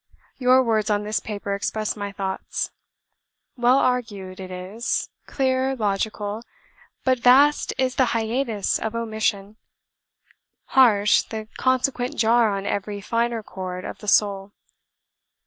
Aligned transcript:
Your 0.39 0.63
words 0.63 0.89
on 0.89 1.03
this 1.03 1.19
paper 1.19 1.53
express 1.53 1.95
my 1.95 2.11
thoughts. 2.11 2.71
Well 3.55 3.77
argued 3.77 4.39
it 4.39 4.49
is, 4.49 5.09
clear, 5.27 5.75
logical, 5.75 6.41
but 7.03 7.19
vast 7.19 7.71
is 7.77 7.93
the 7.97 8.05
hiatus 8.05 8.79
of 8.79 8.95
omission; 8.95 9.57
harsh 10.65 11.21
the 11.21 11.47
consequent 11.57 12.15
jar 12.17 12.49
on 12.49 12.65
every 12.65 12.99
finer 12.99 13.43
chord 13.43 13.85
of 13.85 13.99
the 13.99 14.07
soul. 14.07 14.53